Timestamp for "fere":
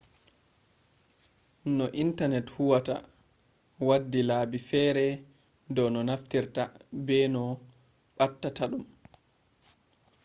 4.69-5.05